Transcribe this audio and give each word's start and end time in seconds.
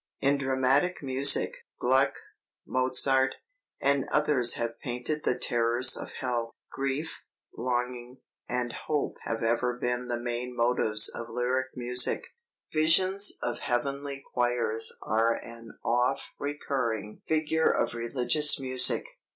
In 0.19 0.39
dramatic 0.39 1.03
music, 1.03 1.53
Gluck, 1.79 2.15
Mozart, 2.65 3.35
and 3.79 4.09
others 4.09 4.55
have 4.55 4.79
painted 4.79 5.23
the 5.23 5.37
terrors 5.37 5.95
of 5.95 6.13
hell. 6.21 6.55
Grief, 6.71 7.21
longing, 7.55 8.19
and 8.49 8.73
hope 8.87 9.17
have 9.25 9.43
ever 9.43 9.77
been 9.77 10.07
the 10.07 10.17
main 10.19 10.55
motives 10.55 11.07
of 11.07 11.29
lyric 11.29 11.67
music; 11.75 12.23
visions 12.73 13.33
of 13.43 13.59
heavenly 13.59 14.23
choirs 14.33 14.91
are 15.03 15.35
an 15.35 15.77
oft 15.85 16.29
recurring 16.39 17.21
figure 17.27 17.69
of 17.69 17.93
religious 17.93 18.59
music. 18.59 19.05